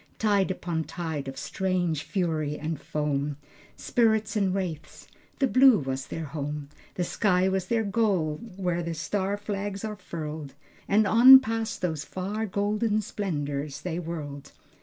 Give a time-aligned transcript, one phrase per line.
[0.17, 3.37] Tide upon tide of strange fury and foam,
[3.75, 8.95] Spirits and wraiths, the blue was their home, The sky was their goal where the
[8.95, 10.55] star flags are furled,
[10.87, 14.53] And on past those far golden splendors they whirled.